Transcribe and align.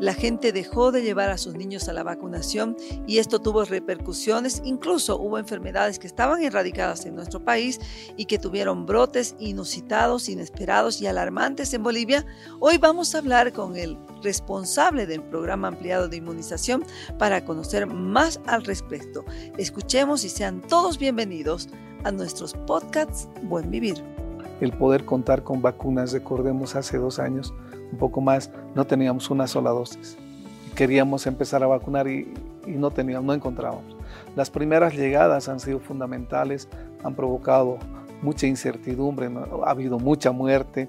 la 0.00 0.14
gente 0.14 0.52
dejó 0.52 0.92
de 0.92 1.02
llevar 1.02 1.30
a 1.30 1.36
sus 1.36 1.54
niños 1.54 1.88
a 1.88 1.92
la 1.92 2.02
vacunación 2.02 2.74
y 3.06 3.18
esto 3.18 3.38
tuvo 3.38 3.64
repercusiones. 3.64 4.62
Incluso 4.64 5.20
hubo 5.20 5.38
enfermedades 5.38 5.98
que 5.98 6.06
estaban 6.06 6.42
erradicadas 6.42 7.04
en 7.04 7.14
nuestro 7.14 7.44
país 7.44 7.78
y 8.16 8.24
que 8.24 8.38
tuvieron 8.38 8.86
brotes 8.86 9.36
inusitados, 9.38 10.30
inesperados 10.30 11.02
y 11.02 11.06
alarmantes 11.06 11.74
en 11.74 11.82
Bolivia. 11.82 12.24
Hoy 12.60 12.78
vamos 12.78 13.14
a 13.14 13.18
hablar 13.18 13.52
con 13.52 13.76
el 13.76 13.98
responsable 14.22 15.06
del 15.06 15.22
programa 15.22 15.68
ampliado 15.68 16.08
de 16.08 16.16
inmunización 16.16 16.82
para 17.18 17.44
conocer 17.44 17.86
más 17.86 18.40
al 18.46 18.64
respecto. 18.64 19.26
Escuchemos 19.58 20.24
y 20.24 20.30
sean 20.30 20.62
todos 20.62 20.98
bienvenidos 20.98 21.68
a 22.04 22.10
nuestros 22.10 22.54
podcasts 22.66 23.28
Buen 23.42 23.70
Vivir. 23.70 24.02
El 24.62 24.72
poder 24.72 25.04
contar 25.04 25.42
con 25.42 25.60
vacunas, 25.60 26.12
recordemos 26.12 26.74
hace 26.74 26.96
dos 26.98 27.18
años, 27.18 27.52
un 27.92 27.98
poco 27.98 28.20
más, 28.20 28.50
no 28.74 28.86
teníamos 28.86 29.30
una 29.30 29.46
sola 29.46 29.70
dosis. 29.70 30.16
Queríamos 30.74 31.26
empezar 31.26 31.62
a 31.62 31.66
vacunar 31.66 32.08
y, 32.08 32.32
no 32.66 32.90
teníamos, 32.90 33.24
no 33.26 33.34
encontrábamos. 33.34 33.96
Las 34.36 34.50
primeras 34.50 34.94
llegadas 34.94 35.48
han 35.48 35.60
sido 35.60 35.80
fundamentales, 35.80 36.68
han 37.02 37.14
provocado 37.14 37.78
mucha 38.22 38.46
incertidumbre, 38.46 39.30
ha 39.64 39.70
habido 39.70 39.98
mucha 39.98 40.30
muerte, 40.30 40.88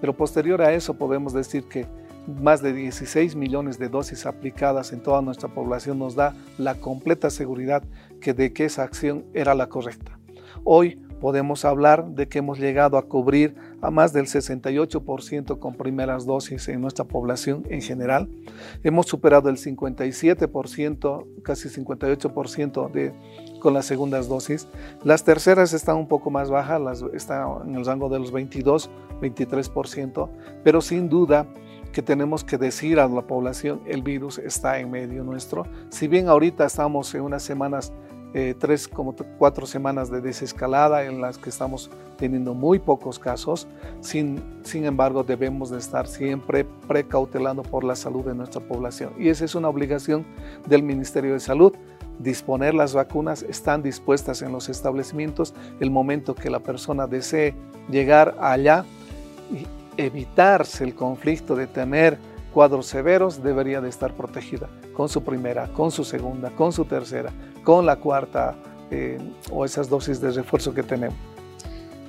pero 0.00 0.16
posterior 0.16 0.62
a 0.62 0.72
eso 0.72 0.94
podemos 0.94 1.32
decir 1.32 1.64
que 1.64 1.86
más 2.26 2.60
de 2.60 2.72
16 2.72 3.36
millones 3.36 3.78
de 3.78 3.88
dosis 3.88 4.26
aplicadas 4.26 4.92
en 4.92 5.00
toda 5.00 5.22
nuestra 5.22 5.48
población 5.48 5.98
nos 5.98 6.14
da 6.16 6.34
la 6.58 6.74
completa 6.74 7.30
seguridad 7.30 7.82
que 8.20 8.34
de 8.34 8.52
que 8.52 8.64
esa 8.64 8.82
acción 8.82 9.24
era 9.32 9.54
la 9.54 9.68
correcta. 9.68 10.18
Hoy 10.64 10.96
podemos 11.20 11.64
hablar 11.64 12.06
de 12.06 12.28
que 12.28 12.38
hemos 12.38 12.58
llegado 12.58 12.98
a 12.98 13.06
cubrir 13.06 13.54
a 13.82 13.90
más 13.90 14.12
del 14.12 14.26
68% 14.26 15.58
con 15.58 15.74
primeras 15.74 16.26
dosis 16.26 16.68
en 16.68 16.80
nuestra 16.80 17.04
población 17.04 17.64
en 17.68 17.82
general. 17.82 18.28
Hemos 18.82 19.06
superado 19.06 19.48
el 19.48 19.56
57%, 19.56 21.42
casi 21.42 21.68
58% 21.68 22.90
de, 22.90 23.12
con 23.60 23.74
las 23.74 23.86
segundas 23.86 24.28
dosis. 24.28 24.68
Las 25.04 25.24
terceras 25.24 25.72
están 25.72 25.96
un 25.96 26.08
poco 26.08 26.30
más 26.30 26.50
bajas, 26.50 26.80
las, 26.80 27.02
están 27.14 27.68
en 27.68 27.74
el 27.74 27.84
rango 27.84 28.08
de 28.08 28.18
los 28.18 28.32
22, 28.32 28.90
23%, 29.20 30.28
pero 30.64 30.80
sin 30.80 31.08
duda 31.08 31.46
que 31.92 32.02
tenemos 32.02 32.44
que 32.44 32.58
decir 32.58 33.00
a 33.00 33.08
la 33.08 33.22
población, 33.22 33.80
el 33.86 34.02
virus 34.02 34.38
está 34.38 34.78
en 34.78 34.90
medio 34.90 35.24
nuestro. 35.24 35.66
Si 35.88 36.08
bien 36.08 36.28
ahorita 36.28 36.66
estamos 36.66 37.14
en 37.14 37.22
unas 37.22 37.42
semanas 37.42 37.92
eh, 38.38 38.54
tres, 38.54 38.86
como 38.86 39.16
cuatro 39.38 39.64
semanas 39.66 40.10
de 40.10 40.20
desescalada 40.20 41.04
en 41.04 41.22
las 41.22 41.38
que 41.38 41.48
estamos 41.48 41.90
teniendo 42.18 42.52
muy 42.52 42.78
pocos 42.78 43.18
casos. 43.18 43.66
Sin, 44.02 44.42
sin 44.62 44.84
embargo, 44.84 45.24
debemos 45.24 45.70
de 45.70 45.78
estar 45.78 46.06
siempre 46.06 46.66
precautelando 46.86 47.62
por 47.62 47.82
la 47.82 47.96
salud 47.96 48.26
de 48.26 48.34
nuestra 48.34 48.60
población. 48.60 49.14
Y 49.18 49.30
esa 49.30 49.46
es 49.46 49.54
una 49.54 49.70
obligación 49.70 50.26
del 50.66 50.82
Ministerio 50.82 51.32
de 51.32 51.40
Salud. 51.40 51.72
Disponer 52.18 52.74
las 52.74 52.92
vacunas 52.92 53.42
están 53.42 53.82
dispuestas 53.82 54.42
en 54.42 54.52
los 54.52 54.68
establecimientos. 54.68 55.54
El 55.80 55.90
momento 55.90 56.34
que 56.34 56.50
la 56.50 56.60
persona 56.60 57.06
desee 57.06 57.54
llegar 57.88 58.36
allá 58.38 58.84
y 59.50 59.66
evitarse 59.96 60.84
el 60.84 60.94
conflicto 60.94 61.56
de 61.56 61.66
tener 61.66 62.18
cuadros 62.52 62.86
severos, 62.86 63.42
debería 63.42 63.82
de 63.82 63.90
estar 63.90 64.14
protegida 64.14 64.68
con 64.94 65.10
su 65.10 65.22
primera, 65.22 65.68
con 65.74 65.90
su 65.90 66.04
segunda, 66.04 66.50
con 66.50 66.72
su 66.72 66.86
tercera, 66.86 67.30
con 67.66 67.84
la 67.84 67.96
cuarta 67.96 68.54
eh, 68.92 69.18
o 69.50 69.64
esas 69.64 69.88
dosis 69.88 70.20
de 70.20 70.30
refuerzo 70.30 70.72
que 70.72 70.84
tenemos. 70.84 71.18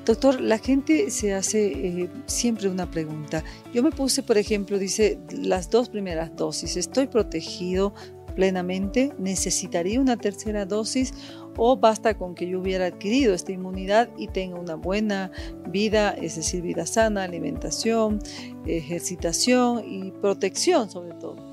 Doctor, 0.05 0.39
la 0.39 0.59
gente 0.59 1.09
se 1.09 1.33
hace 1.33 1.65
eh, 1.65 2.09
siempre 2.27 2.69
una 2.69 2.89
pregunta. 2.89 3.43
Yo 3.73 3.81
me 3.81 3.89
puse, 3.89 4.21
por 4.21 4.37
ejemplo, 4.37 4.77
dice, 4.77 5.19
las 5.31 5.71
dos 5.71 5.89
primeras 5.89 6.35
dosis, 6.35 6.77
¿estoy 6.77 7.07
protegido 7.07 7.95
plenamente? 8.35 9.11
¿Necesitaría 9.17 9.99
una 9.99 10.15
tercera 10.15 10.67
dosis? 10.67 11.11
¿O 11.57 11.75
basta 11.75 12.15
con 12.15 12.35
que 12.35 12.47
yo 12.47 12.59
hubiera 12.59 12.85
adquirido 12.85 13.33
esta 13.33 13.51
inmunidad 13.51 14.09
y 14.15 14.27
tenga 14.27 14.59
una 14.59 14.75
buena 14.75 15.31
vida, 15.69 16.11
es 16.11 16.35
decir, 16.35 16.61
vida 16.61 16.85
sana, 16.85 17.23
alimentación, 17.23 18.19
ejercitación 18.67 19.83
y 19.83 20.11
protección 20.11 20.91
sobre 20.91 21.15
todo? 21.15 21.46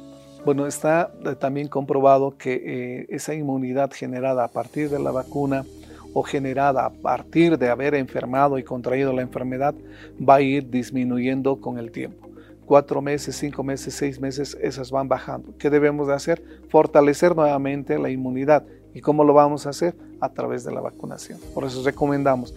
Bueno, 0.44 0.66
está 0.66 1.10
eh, 1.24 1.36
también 1.36 1.68
comprobado 1.68 2.36
que 2.36 2.52
eh, 2.52 3.06
esa 3.08 3.34
inmunidad 3.34 3.90
generada 3.92 4.44
a 4.44 4.48
partir 4.48 4.90
de 4.90 4.98
la 4.98 5.10
vacuna 5.10 5.64
o 6.12 6.22
generada 6.22 6.84
a 6.84 6.90
partir 6.90 7.56
de 7.56 7.70
haber 7.70 7.94
enfermado 7.94 8.58
y 8.58 8.62
contraído 8.62 9.14
la 9.14 9.22
enfermedad 9.22 9.74
va 10.20 10.36
a 10.36 10.40
ir 10.42 10.68
disminuyendo 10.68 11.60
con 11.62 11.78
el 11.78 11.90
tiempo. 11.90 12.28
Cuatro 12.66 13.00
meses, 13.00 13.36
cinco 13.36 13.64
meses, 13.64 13.94
seis 13.94 14.20
meses, 14.20 14.56
esas 14.60 14.90
van 14.90 15.08
bajando. 15.08 15.54
¿Qué 15.58 15.70
debemos 15.70 16.08
de 16.08 16.14
hacer? 16.14 16.42
Fortalecer 16.68 17.34
nuevamente 17.34 17.98
la 17.98 18.10
inmunidad. 18.10 18.64
¿Y 18.94 19.00
cómo 19.00 19.24
lo 19.24 19.34
vamos 19.34 19.66
a 19.66 19.70
hacer? 19.70 19.96
A 20.20 20.28
través 20.28 20.64
de 20.64 20.72
la 20.72 20.80
vacunación. 20.80 21.38
Por 21.52 21.64
eso 21.64 21.82
recomendamos, 21.82 22.54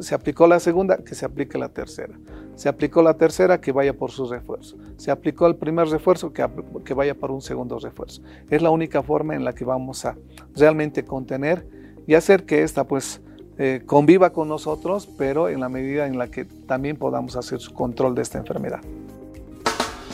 se 0.00 0.14
aplicó 0.14 0.46
la 0.46 0.60
segunda, 0.60 0.98
que 0.98 1.14
se 1.14 1.26
aplique 1.26 1.58
la 1.58 1.68
tercera. 1.68 2.14
Se 2.54 2.68
aplicó 2.68 3.02
la 3.02 3.14
tercera, 3.14 3.60
que 3.60 3.72
vaya 3.72 3.92
por 3.92 4.10
su 4.12 4.26
refuerzo. 4.26 4.76
Se 4.96 5.10
aplicó 5.10 5.46
el 5.46 5.56
primer 5.56 5.88
refuerzo, 5.88 6.32
que, 6.32 6.46
que 6.84 6.94
vaya 6.94 7.14
por 7.14 7.30
un 7.30 7.42
segundo 7.42 7.78
refuerzo. 7.78 8.22
Es 8.48 8.62
la 8.62 8.70
única 8.70 9.02
forma 9.02 9.34
en 9.34 9.44
la 9.44 9.54
que 9.54 9.64
vamos 9.64 10.04
a 10.04 10.16
realmente 10.54 11.04
contener 11.04 11.66
y 12.06 12.14
hacer 12.14 12.46
que 12.46 12.62
esta 12.62 12.84
pues 12.84 13.20
eh, 13.58 13.82
conviva 13.84 14.30
con 14.30 14.48
nosotros, 14.48 15.08
pero 15.18 15.48
en 15.48 15.60
la 15.60 15.68
medida 15.68 16.06
en 16.06 16.18
la 16.18 16.28
que 16.28 16.44
también 16.44 16.96
podamos 16.96 17.36
hacer 17.36 17.58
su 17.58 17.74
control 17.74 18.14
de 18.14 18.22
esta 18.22 18.38
enfermedad. 18.38 18.80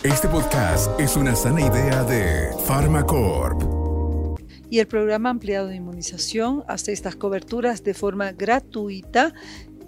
Este 0.03 0.29
podcast 0.29 0.99
es 0.99 1.17
una 1.17 1.37
sana 1.37 1.61
idea 1.61 2.03
de 2.05 2.51
Pharmacorp. 2.67 3.82
Y 4.73 4.79
el 4.79 4.87
programa 4.87 5.29
ampliado 5.29 5.69
de 5.69 5.77
inmunización 5.77 6.65
hace 6.67 6.93
estas 6.93 7.15
coberturas 7.15 7.85
de 7.85 7.93
forma 7.93 8.33
gratuita 8.33 9.35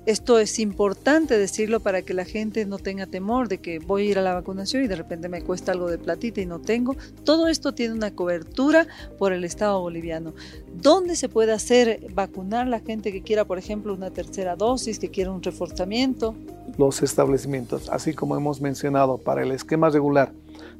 esto 0.06 0.38
es 0.38 0.58
importante 0.58 1.38
decirlo 1.38 1.80
para 1.80 2.02
que 2.02 2.12
la 2.12 2.26
gente 2.26 2.66
no 2.66 2.78
tenga 2.78 3.06
temor 3.06 3.48
de 3.48 3.56
que 3.56 3.78
voy 3.78 4.02
a 4.02 4.10
ir 4.10 4.18
a 4.18 4.22
la 4.22 4.34
vacunación 4.34 4.84
y 4.84 4.86
de 4.86 4.96
repente 4.96 5.30
me 5.30 5.40
cuesta 5.40 5.72
algo 5.72 5.90
de 5.90 5.96
platita 5.96 6.42
y 6.42 6.46
no 6.46 6.58
tengo. 6.58 6.94
Todo 7.24 7.48
esto 7.48 7.72
tiene 7.72 7.94
una 7.94 8.14
cobertura 8.14 8.86
por 9.18 9.32
el 9.32 9.44
Estado 9.44 9.80
boliviano. 9.80 10.34
¿Dónde 10.74 11.16
se 11.16 11.30
puede 11.30 11.52
hacer 11.52 12.06
vacunar 12.12 12.66
la 12.66 12.80
gente 12.80 13.12
que 13.12 13.22
quiera, 13.22 13.46
por 13.46 13.56
ejemplo, 13.56 13.94
una 13.94 14.10
tercera 14.10 14.56
dosis, 14.56 14.98
que 14.98 15.08
quiera 15.08 15.30
un 15.30 15.42
reforzamiento? 15.42 16.34
Los 16.76 17.02
establecimientos, 17.02 17.88
así 17.88 18.12
como 18.12 18.36
hemos 18.36 18.60
mencionado, 18.60 19.16
para 19.16 19.42
el 19.42 19.52
esquema 19.52 19.88
regular, 19.88 20.32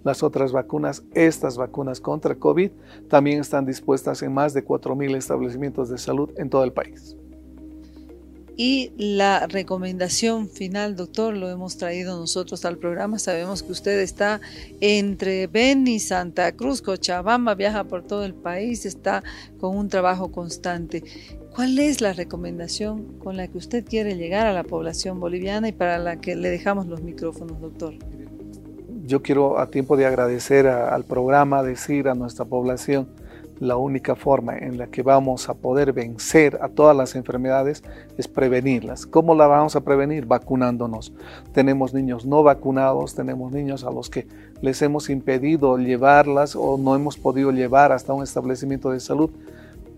las 0.04 0.22
otras 0.22 0.53
vacunas, 0.53 1.03
estas 1.15 1.56
vacunas 1.56 2.00
contra 2.00 2.34
COVID, 2.34 2.70
también 3.09 3.41
están 3.41 3.66
dispuestas 3.66 4.22
en 4.22 4.32
más 4.32 4.54
de 4.54 4.65
4.000 4.65 5.16
establecimientos 5.16 5.88
de 5.88 5.98
salud 5.98 6.31
en 6.37 6.50
todo 6.50 6.62
el 6.62 6.72
país. 6.72 7.16
Y 8.56 8.93
la 8.97 9.48
recomendación 9.48 10.48
final, 10.48 10.94
doctor, 10.94 11.37
lo 11.37 11.50
hemos 11.50 11.76
traído 11.76 12.16
nosotros 12.16 12.64
al 12.64 12.78
programa. 12.78 13.19
Sabemos 13.19 13.64
que 13.64 13.72
usted 13.72 13.98
está 13.98 14.41
entre 14.81 15.48
Beni, 15.48 15.98
Santa 15.98 16.53
Cruz, 16.53 16.81
Cochabamba, 16.81 17.56
viaja 17.56 17.82
por 17.84 18.04
todo 18.04 18.25
el 18.25 18.34
país, 18.34 18.87
está 18.87 19.25
con 19.59 19.76
un 19.76 19.88
trabajo 19.88 20.31
constante. 20.31 21.03
¿Cuál 21.53 21.78
es 21.81 22.00
la 22.00 22.12
recomendación 22.12 23.19
con 23.19 23.37
la 23.37 23.48
que 23.48 23.59
usted 23.59 23.84
quiere 23.84 24.16
llegar 24.16 24.47
a 24.47 24.53
la 24.53 24.62
población 24.62 25.19
boliviana 25.19 25.69
y 25.69 25.73
para 25.73 25.99
la 25.99 26.20
que 26.20 26.37
le 26.37 26.49
dejamos 26.49 26.87
los 26.87 27.02
micrófonos, 27.02 27.61
doctor? 27.61 27.94
Yo 29.06 29.20
quiero 29.20 29.58
a 29.58 29.66
tiempo 29.66 29.98
de 29.98 30.06
agradecer 30.06 30.66
al 30.66 31.04
programa, 31.04 31.62
decir 31.62 32.08
a 32.08 32.14
nuestra 32.14 32.46
población, 32.46 33.06
la 33.60 33.76
única 33.76 34.16
forma 34.16 34.56
en 34.56 34.78
la 34.78 34.86
que 34.86 35.02
vamos 35.02 35.50
a 35.50 35.54
poder 35.54 35.92
vencer 35.92 36.58
a 36.62 36.70
todas 36.70 36.96
las 36.96 37.14
enfermedades 37.14 37.84
es 38.16 38.28
prevenirlas. 38.28 39.04
¿Cómo 39.04 39.34
la 39.34 39.46
vamos 39.46 39.76
a 39.76 39.82
prevenir? 39.82 40.24
Vacunándonos. 40.24 41.12
Tenemos 41.52 41.92
niños 41.92 42.24
no 42.24 42.42
vacunados, 42.42 43.14
tenemos 43.14 43.52
niños 43.52 43.84
a 43.84 43.90
los 43.90 44.08
que 44.08 44.26
les 44.62 44.80
hemos 44.80 45.10
impedido 45.10 45.76
llevarlas 45.76 46.56
o 46.56 46.78
no 46.78 46.96
hemos 46.96 47.18
podido 47.18 47.52
llevar 47.52 47.92
hasta 47.92 48.14
un 48.14 48.22
establecimiento 48.22 48.90
de 48.90 49.00
salud. 49.00 49.28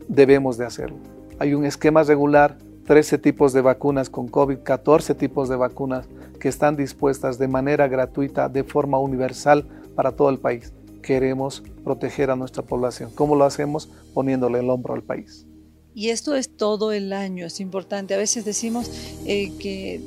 Debemos 0.08 0.58
de 0.58 0.66
hacerlo. 0.66 0.96
Hay 1.38 1.54
un 1.54 1.64
esquema 1.64 2.02
regular, 2.02 2.56
13 2.86 3.18
tipos 3.18 3.52
de 3.52 3.60
vacunas 3.60 4.08
con 4.08 4.28
COVID, 4.28 4.58
14 4.58 5.14
tipos 5.14 5.48
de 5.48 5.56
vacunas 5.56 6.06
que 6.40 6.48
están 6.48 6.76
dispuestas 6.76 7.38
de 7.38 7.48
manera 7.48 7.88
gratuita, 7.88 8.48
de 8.48 8.64
forma 8.64 8.98
universal 8.98 9.66
para 9.94 10.12
todo 10.12 10.30
el 10.30 10.38
país 10.38 10.72
queremos 11.06 11.62
proteger 11.84 12.30
a 12.30 12.36
nuestra 12.36 12.64
población. 12.64 13.10
¿Cómo 13.14 13.36
lo 13.36 13.44
hacemos? 13.44 13.88
Poniéndole 14.12 14.58
el 14.58 14.68
hombro 14.68 14.92
al 14.92 15.02
país. 15.02 15.46
Y 15.94 16.10
esto 16.10 16.34
es 16.34 16.54
todo 16.56 16.92
el 16.92 17.12
año, 17.12 17.46
es 17.46 17.60
importante. 17.60 18.12
A 18.12 18.18
veces 18.18 18.44
decimos 18.44 18.90
eh, 19.24 19.52
que 19.58 20.00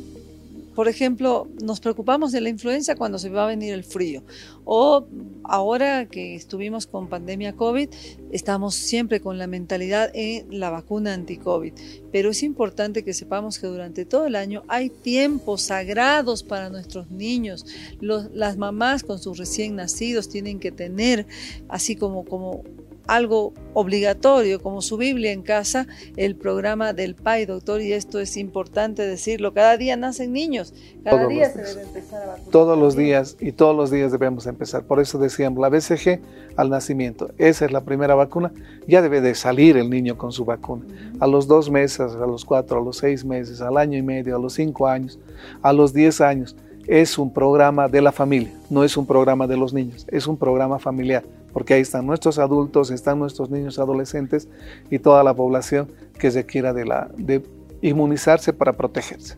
por 0.76 0.88
ejemplo, 0.88 1.48
nos 1.62 1.80
preocupamos 1.80 2.32
de 2.32 2.42
la 2.42 2.50
influenza 2.50 2.96
cuando 2.96 3.20
se 3.20 3.30
va 3.30 3.44
a 3.44 3.48
venir 3.48 3.74
el 3.74 3.84
frío. 3.84 4.24
O 4.64 5.08
ahora 5.44 6.08
que 6.08 6.36
estuvimos 6.36 6.88
con 6.88 7.10
pandemia 7.10 7.54
COVID, 7.54 7.90
estamos 8.32 8.76
siempre 8.76 9.20
con 9.20 9.38
la 9.38 9.48
mentalidad 9.48 10.12
en 10.14 10.60
la 10.60 10.70
vacuna 10.70 11.14
anti-COVID. 11.14 11.74
Pero 12.12 12.30
es 12.30 12.44
importante 12.44 13.04
que 13.04 13.14
sepamos 13.14 13.60
que 13.60 13.68
durante 13.68 14.06
todo 14.06 14.26
el 14.26 14.36
año 14.36 14.64
hay 14.68 14.90
tiempos 14.90 15.64
sagrados 15.64 16.44
para 16.44 16.70
nuestros 16.70 17.10
niños. 17.10 17.66
las 18.00 18.58
mamás 18.58 19.04
con 19.04 19.20
sus 19.20 19.38
recién 19.38 19.76
nacidos 19.76 20.30
tienen 20.30 20.60
que 20.60 20.72
tener, 20.72 21.26
así 21.68 21.96
como, 21.96 22.26
como 22.26 22.64
algo 23.10 23.54
obligatorio 23.74 24.62
como 24.62 24.82
su 24.82 24.98
Biblia 24.98 25.32
en 25.32 25.42
casa, 25.42 25.88
el 26.16 26.36
programa 26.36 26.94
del 26.94 27.16
PAI, 27.16 27.46
doctor, 27.46 27.82
y 27.82 27.94
esto 27.94 28.20
es 28.20 28.38
importante 28.38 29.06
decirlo, 29.06 29.54
cada 29.54 29.78
día 29.78 29.98
nacen 29.98 30.32
niños, 30.32 30.74
cada 31.04 31.28
día 31.28 31.50
se 31.50 31.64
debe 31.64 31.82
empezar 31.84 32.22
a 32.22 32.26
vacunar. 32.28 32.52
Todos 32.52 32.78
los 32.78 32.96
días 32.96 33.36
y 33.40 33.52
todos 33.52 33.76
los 33.76 33.90
días 33.90 34.12
debemos 34.12 34.46
empezar, 34.46 34.84
por 34.84 35.00
eso 35.00 35.18
decíamos 35.18 35.60
la 35.60 35.70
BCG 35.70 36.20
al 36.56 36.70
nacimiento, 36.70 37.32
esa 37.38 37.66
es 37.66 37.72
la 37.72 37.82
primera 37.82 38.14
vacuna, 38.14 38.52
ya 38.88 39.02
debe 39.02 39.22
de 39.22 39.34
salir 39.34 39.78
el 39.78 39.90
niño 39.90 40.18
con 40.18 40.32
su 40.32 40.46
vacuna, 40.46 40.86
a 41.20 41.26
los 41.26 41.48
dos 41.48 41.72
meses, 41.72 42.00
a 42.14 42.28
los 42.28 42.46
cuatro, 42.46 42.80
a 42.80 42.84
los 42.84 42.98
seis 42.98 43.26
meses, 43.26 43.60
al 43.62 43.78
año 43.78 43.98
y 43.98 44.04
medio, 44.04 44.36
a 44.36 44.40
los 44.40 44.54
cinco 44.54 44.88
años, 44.88 45.18
a 45.64 45.74
los 45.74 45.94
diez 45.94 46.22
años, 46.22 46.56
es 46.86 47.18
un 47.18 47.34
programa 47.34 47.88
de 47.88 48.02
la 48.02 48.12
familia, 48.12 48.54
no 48.70 48.84
es 48.84 48.98
un 48.98 49.06
programa 49.06 49.48
de 49.48 49.58
los 49.58 49.74
niños, 49.74 50.06
es 50.10 50.28
un 50.28 50.38
programa 50.38 50.78
familiar 50.80 51.24
porque 51.54 51.74
ahí 51.74 51.82
están 51.82 52.06
nuestros 52.06 52.40
adultos, 52.40 52.92
están 52.92 53.20
nuestros 53.20 53.50
niños 53.50 53.80
adolescentes 53.80 54.48
y 54.90 55.00
toda 55.00 55.24
la 55.24 55.34
población 55.34 55.92
que 56.18 56.30
requiera 56.30 56.74
de, 56.74 56.86
la, 56.86 57.10
de 57.18 57.44
inmunizarse 57.82 58.54
para 58.54 58.74
protegerse. 58.74 59.36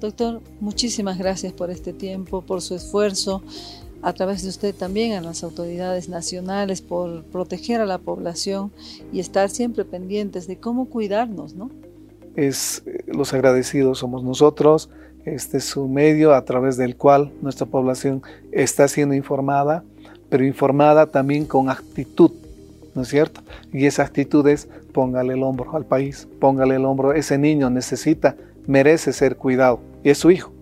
Doctor, 0.00 0.40
muchísimas 0.60 1.18
gracias 1.18 1.52
por 1.52 1.70
este 1.70 1.92
tiempo, 1.92 2.40
por 2.40 2.62
su 2.62 2.74
esfuerzo, 2.74 3.42
a 4.02 4.12
través 4.14 4.42
de 4.42 4.48
usted 4.48 4.74
también 4.74 5.12
a 5.12 5.20
las 5.20 5.44
autoridades 5.44 6.08
nacionales 6.08 6.80
por 6.80 7.22
proteger 7.24 7.80
a 7.82 7.86
la 7.86 7.98
población 7.98 8.72
y 9.12 9.20
estar 9.20 9.50
siempre 9.50 9.84
pendientes 9.84 10.46
de 10.46 10.56
cómo 10.56 10.86
cuidarnos, 10.86 11.54
¿no? 11.54 11.70
Es, 12.34 12.82
eh, 12.86 13.04
los 13.08 13.34
agradecidos 13.34 13.98
somos 13.98 14.24
nosotros, 14.24 14.88
este 15.26 15.58
es 15.58 15.76
un 15.76 15.92
medio 15.92 16.32
a 16.32 16.44
través 16.46 16.78
del 16.78 16.96
cual 16.96 17.30
nuestra 17.42 17.66
población 17.66 18.22
está 18.52 18.88
siendo 18.88 19.14
informada 19.14 19.84
pero 20.30 20.44
informada 20.44 21.06
también 21.06 21.44
con 21.44 21.68
actitud, 21.68 22.30
¿no 22.94 23.02
es 23.02 23.08
cierto? 23.08 23.42
Y 23.72 23.86
esa 23.86 24.04
actitud 24.04 24.46
es 24.48 24.68
póngale 24.90 25.34
el 25.34 25.42
hombro 25.42 25.76
al 25.76 25.84
país, 25.84 26.28
póngale 26.40 26.76
el 26.76 26.84
hombro, 26.84 27.12
ese 27.12 27.38
niño 27.38 27.70
necesita, 27.70 28.36
merece 28.66 29.12
ser 29.12 29.36
cuidado, 29.36 29.80
y 30.02 30.10
es 30.10 30.18
su 30.18 30.30
hijo, 30.30 30.52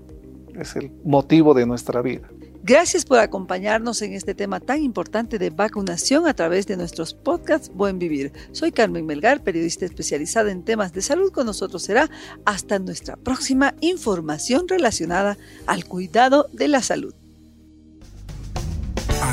es 0.58 0.74
el 0.76 0.90
motivo 1.04 1.54
de 1.54 1.66
nuestra 1.66 2.02
vida. 2.02 2.28
Gracias 2.64 3.06
por 3.06 3.18
acompañarnos 3.18 4.02
en 4.02 4.12
este 4.12 4.34
tema 4.34 4.60
tan 4.60 4.82
importante 4.82 5.38
de 5.38 5.48
vacunación 5.48 6.26
a 6.26 6.34
través 6.34 6.66
de 6.66 6.76
nuestros 6.76 7.14
podcasts 7.14 7.70
Buen 7.72 7.98
Vivir. 7.98 8.32
Soy 8.52 8.72
Carmen 8.72 9.06
Melgar, 9.06 9.42
periodista 9.42 9.86
especializada 9.86 10.50
en 10.50 10.64
temas 10.64 10.92
de 10.92 11.00
salud. 11.00 11.32
Con 11.32 11.46
nosotros 11.46 11.82
será 11.82 12.10
hasta 12.44 12.78
nuestra 12.78 13.16
próxima 13.16 13.74
información 13.80 14.68
relacionada 14.68 15.38
al 15.66 15.86
cuidado 15.86 16.48
de 16.52 16.68
la 16.68 16.82
salud. 16.82 17.14